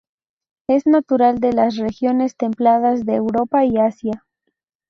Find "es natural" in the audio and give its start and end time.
0.67-1.37